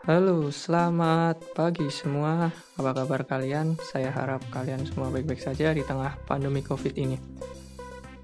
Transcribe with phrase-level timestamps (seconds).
[0.00, 2.48] Halo, selamat pagi semua.
[2.80, 3.76] Apa kabar kalian?
[3.84, 7.20] Saya harap kalian semua baik-baik saja di tengah pandemi COVID ini.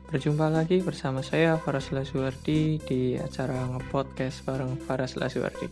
[0.09, 5.69] Berjumpa lagi bersama saya Faras Lasuardi di acara ngepodcast bareng Faras Lasuardi.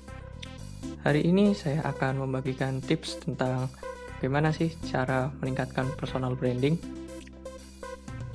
[1.08, 3.72] Hari ini saya akan membagikan tips tentang
[4.20, 6.76] bagaimana sih cara meningkatkan personal branding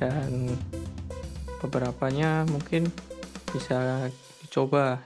[0.02, 0.58] dan
[1.62, 2.90] beberapanya mungkin
[3.54, 4.10] bisa
[4.42, 5.06] dicoba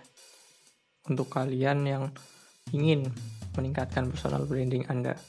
[1.11, 2.07] untuk kalian yang
[2.71, 3.09] ingin
[3.57, 5.19] meningkatkan personal branding Anda.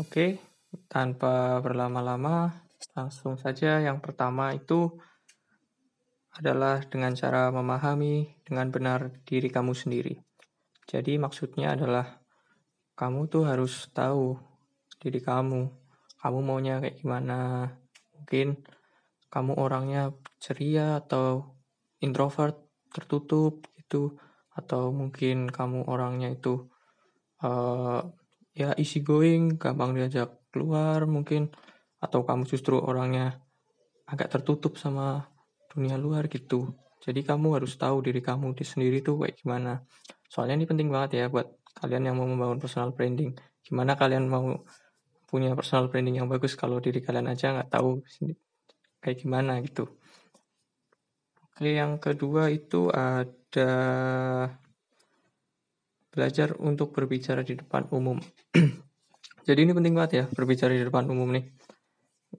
[0.00, 0.42] Oke,
[0.90, 2.66] tanpa berlama-lama,
[2.98, 4.90] langsung saja yang pertama itu
[6.34, 10.18] adalah dengan cara memahami dengan benar diri kamu sendiri.
[10.84, 12.18] Jadi maksudnya adalah
[12.98, 14.34] kamu tuh harus tahu
[14.98, 15.70] diri kamu.
[16.18, 17.70] Kamu maunya kayak gimana?
[18.18, 18.58] Mungkin
[19.30, 20.10] kamu orangnya
[20.42, 21.54] ceria atau
[22.02, 22.58] introvert,
[22.90, 24.18] tertutup gitu
[24.54, 26.70] atau mungkin kamu orangnya itu
[27.42, 28.00] uh,
[28.54, 31.50] ya easy going, gampang diajak keluar mungkin,
[31.98, 33.42] atau kamu justru orangnya
[34.06, 35.26] agak tertutup sama
[35.74, 36.70] dunia luar gitu.
[37.02, 39.82] Jadi kamu harus tahu diri kamu di sendiri tuh kayak gimana.
[40.30, 41.50] Soalnya ini penting banget ya buat
[41.82, 43.34] kalian yang mau membangun personal branding.
[43.60, 44.62] Gimana kalian mau
[45.28, 48.00] punya personal branding yang bagus kalau diri kalian aja nggak tahu
[49.02, 49.90] kayak gimana gitu.
[51.54, 53.70] Oke, yang kedua itu ada
[56.10, 58.18] belajar untuk berbicara di depan umum.
[59.46, 61.46] Jadi ini penting banget ya berbicara di depan umum nih.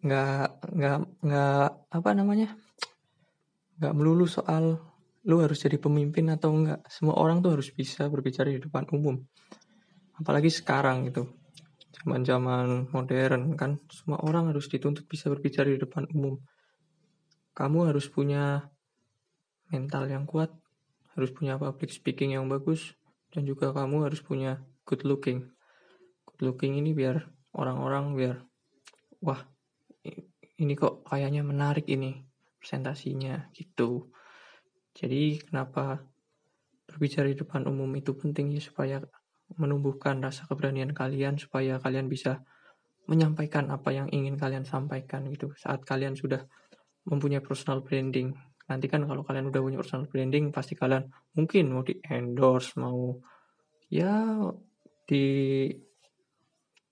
[0.03, 2.59] Nggak nggak nggak apa namanya?
[3.79, 4.83] Nggak melulu soal
[5.23, 6.83] lu harus jadi pemimpin atau enggak.
[6.91, 9.15] Semua orang tuh harus bisa berbicara di depan umum.
[10.19, 11.31] Apalagi sekarang gitu.
[12.03, 16.35] Zaman-zaman modern kan semua orang harus dituntut bisa berbicara di depan umum.
[17.55, 18.74] Kamu harus punya
[19.69, 20.53] mental yang kuat,
[21.15, 22.93] harus punya public speaking yang bagus,
[23.31, 25.49] dan juga kamu harus punya good looking.
[26.29, 28.35] Good looking ini biar orang-orang biar,
[29.23, 29.41] wah
[30.55, 32.23] ini kok kayaknya menarik ini
[32.59, 34.11] presentasinya gitu.
[34.95, 35.99] Jadi kenapa
[36.87, 39.03] berbicara di depan umum itu penting ya supaya
[39.59, 42.41] menumbuhkan rasa keberanian kalian supaya kalian bisa
[43.05, 46.41] menyampaikan apa yang ingin kalian sampaikan gitu saat kalian sudah
[47.05, 48.33] mempunyai personal branding
[48.65, 51.05] nanti kan kalau kalian udah punya personal branding pasti kalian
[51.37, 53.13] mungkin mau di endorse mau
[53.93, 54.41] ya
[55.05, 55.25] di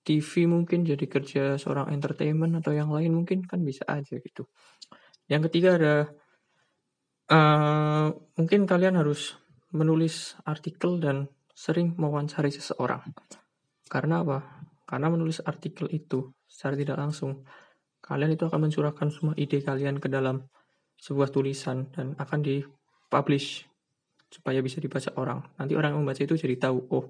[0.03, 4.51] TV mungkin jadi kerja seorang entertainment atau yang lain mungkin kan bisa aja gitu.
[5.31, 5.95] Yang ketiga ada
[7.31, 9.39] uh, mungkin kalian harus
[9.71, 13.15] menulis artikel dan sering mewawancari seseorang.
[13.87, 14.67] Karena apa?
[14.83, 17.47] Karena menulis artikel itu secara tidak langsung
[18.03, 20.43] kalian itu akan mencurahkan semua ide kalian ke dalam
[21.03, 23.67] sebuah tulisan dan akan dipublish
[24.31, 25.43] supaya bisa dibaca orang.
[25.59, 27.05] Nanti orang yang membaca itu jadi tahu, oh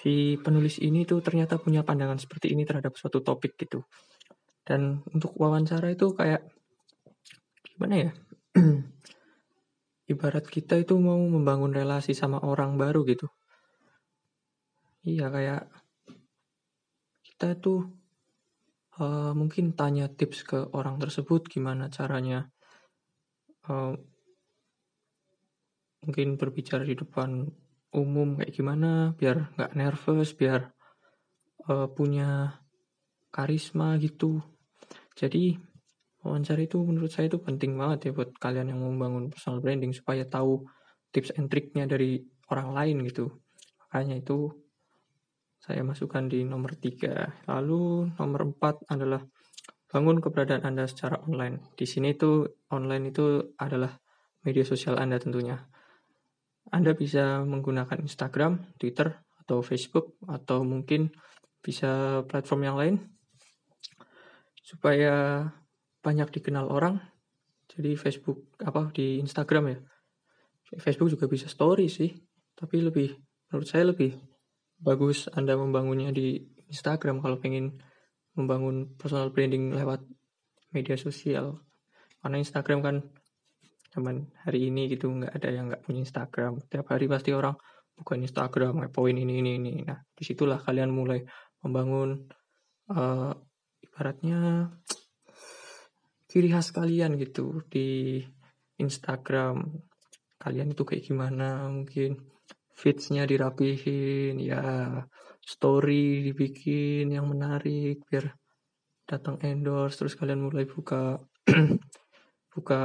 [0.00, 3.84] si penulis ini tuh ternyata punya pandangan seperti ini terhadap suatu topik gitu.
[4.64, 6.40] Dan untuk wawancara itu kayak
[7.68, 8.10] gimana ya?
[10.12, 13.28] Ibarat kita itu mau membangun relasi sama orang baru gitu.
[15.04, 15.62] Iya kayak
[17.24, 17.88] kita tuh
[19.00, 22.52] uh, mungkin tanya tips ke orang tersebut gimana caranya
[23.68, 23.92] uh,
[26.00, 27.44] mungkin berbicara di depan
[27.90, 30.70] umum kayak gimana biar nggak nervous biar
[31.66, 32.60] uh, punya
[33.34, 34.40] karisma gitu.
[35.18, 35.58] Jadi
[36.22, 39.92] wawancara itu menurut saya itu penting banget ya buat kalian yang mau membangun personal branding
[39.92, 40.64] supaya tahu
[41.10, 43.28] tips and triknya dari orang lain gitu.
[43.90, 44.50] Makanya itu
[45.60, 47.36] saya masukkan di nomor tiga.
[47.44, 49.20] Lalu nomor empat adalah
[49.90, 51.74] Bangun keberadaan Anda secara online.
[51.74, 53.98] Di sini itu online itu adalah
[54.46, 55.58] media sosial Anda tentunya.
[56.70, 59.10] Anda bisa menggunakan Instagram, Twitter,
[59.42, 61.10] atau Facebook, atau mungkin
[61.58, 62.94] bisa platform yang lain
[64.62, 65.42] supaya
[66.00, 67.02] banyak dikenal orang.
[67.66, 69.78] Jadi Facebook apa di Instagram ya.
[70.78, 72.14] Facebook juga bisa story sih,
[72.54, 73.10] tapi lebih
[73.50, 74.14] menurut saya lebih
[74.78, 76.38] bagus Anda membangunnya di
[76.70, 77.82] Instagram kalau pengen
[78.34, 80.06] membangun personal branding lewat
[80.74, 81.62] media sosial.
[82.20, 82.96] Karena Instagram kan
[83.90, 86.62] zaman hari ini gitu nggak ada yang nggak punya Instagram.
[86.70, 87.58] Tiap hari pasti orang
[87.96, 89.74] bukan Instagram poin ini ini ini.
[89.82, 91.20] Nah di situlah kalian mulai
[91.60, 92.30] membangun
[92.94, 93.32] uh,
[93.82, 94.70] ibaratnya
[96.30, 98.22] ciri khas kalian gitu di
[98.78, 99.66] Instagram.
[100.40, 102.16] Kalian itu kayak gimana mungkin
[102.80, 104.62] feedsnya dirapihin ya
[105.52, 108.26] story dibikin yang menarik biar
[109.10, 111.20] datang endorse terus kalian mulai buka
[112.54, 112.80] buka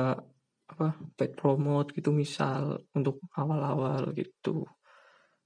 [0.66, 0.88] apa
[1.18, 4.66] paid promote gitu misal untuk awal-awal gitu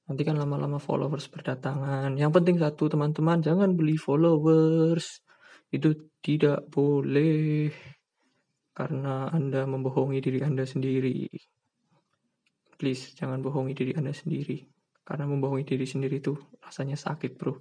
[0.09, 2.17] Nanti kan lama-lama followers berdatangan.
[2.17, 5.21] Yang penting satu teman-teman jangan beli followers.
[5.69, 7.69] Itu tidak boleh.
[8.73, 11.29] Karena Anda membohongi diri Anda sendiri.
[12.79, 14.63] Please jangan bohongi diri Anda sendiri.
[15.03, 17.59] Karena membohongi diri sendiri itu rasanya sakit bro.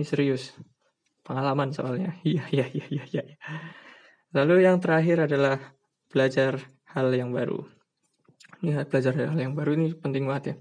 [0.00, 0.56] Ini serius.
[1.20, 2.16] Pengalaman soalnya.
[2.24, 3.22] Iya, iya, iya, iya, iya.
[4.32, 5.60] Lalu yang terakhir adalah
[6.08, 6.56] belajar
[6.96, 7.60] hal yang baru.
[8.64, 10.56] Ini belajar hal yang baru ini penting banget ya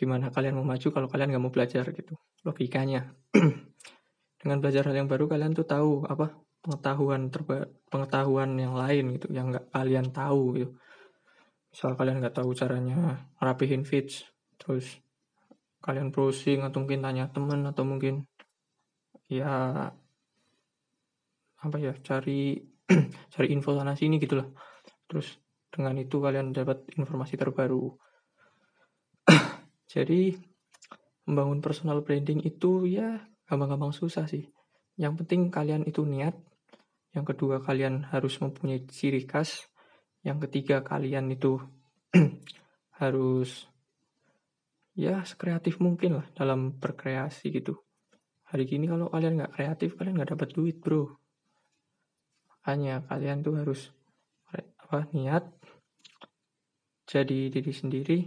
[0.00, 2.16] gimana kalian mau maju kalau kalian nggak mau belajar gitu
[2.48, 3.12] logikanya
[4.40, 6.32] dengan belajar hal yang baru kalian tuh tahu apa
[6.64, 10.72] pengetahuan terba pengetahuan yang lain gitu yang nggak kalian tahu gitu
[11.70, 14.26] misal kalian nggak tahu caranya rapihin feeds
[14.58, 14.98] terus
[15.80, 18.26] kalian browsing atau mungkin tanya teman atau mungkin
[19.30, 19.88] ya
[21.60, 22.58] apa ya cari
[23.32, 24.50] cari info sana sini gitulah
[25.06, 25.38] terus
[25.70, 27.94] dengan itu kalian dapat informasi terbaru
[29.94, 30.34] jadi
[31.30, 34.50] membangun personal branding itu ya gampang-gampang susah sih.
[34.98, 36.34] Yang penting kalian itu niat.
[37.14, 39.69] Yang kedua kalian harus mempunyai ciri khas.
[40.20, 41.60] Yang ketiga kalian itu
[43.00, 43.70] harus
[44.92, 47.78] ya sekreatif mungkin lah dalam berkreasi gitu.
[48.50, 51.08] Hari ini kalau kalian nggak kreatif kalian nggak dapat duit bro.
[52.50, 53.88] Makanya kalian tuh harus
[54.90, 55.46] apa niat
[57.06, 58.18] jadi diri sendiri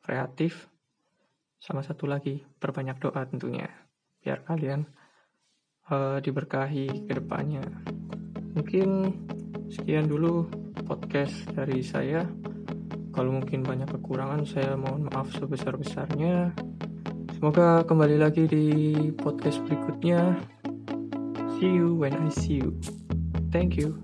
[0.00, 0.68] kreatif
[1.60, 3.68] sama satu lagi, perbanyak doa tentunya.
[4.20, 4.84] Biar kalian
[5.92, 7.64] uh, diberkahi ke depannya.
[8.56, 8.88] Mungkin
[9.68, 12.22] sekian dulu podcast dari saya.
[13.10, 16.54] Kalau mungkin banyak kekurangan, saya mohon maaf sebesar-besarnya.
[17.34, 18.66] Semoga kembali lagi di
[19.18, 20.38] podcast berikutnya.
[21.58, 22.78] See you when I see you.
[23.50, 23.98] Thank you.